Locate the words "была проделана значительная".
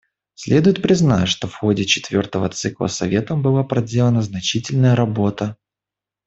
3.43-4.95